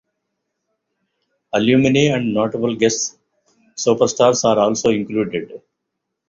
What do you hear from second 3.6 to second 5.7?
superstars are also included.